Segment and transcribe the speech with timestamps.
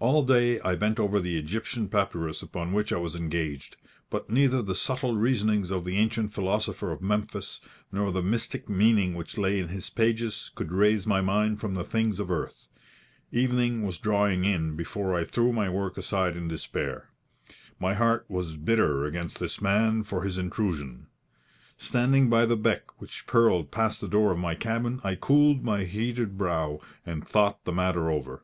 [0.00, 3.76] All day I bent over the Egyptian papyrus upon which I was engaged;
[4.10, 7.60] but neither the subtle reasonings of the ancient philosopher of Memphis,
[7.92, 11.84] nor the mystic meaning which lay in his pages, could raise my mind from the
[11.84, 12.66] things of earth.
[13.30, 17.10] Evening was drawing in before I threw my work aside in despair.
[17.78, 21.06] My heart was bitter against this man for his intrusion.
[21.78, 25.84] Standing by the beck which purled past the door of my cabin, I cooled my
[25.84, 28.42] heated brow, and thought the matter over.